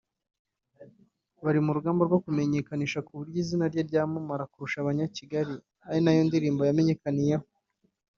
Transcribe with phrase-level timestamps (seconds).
[1.43, 5.55] bari mu rugamba rwo kumumenyekanisha ku buryo izina rye ryamamara kurusha “Abanyakigali”
[5.87, 7.45] ari nayo ndirimbo yamenyekaniyeho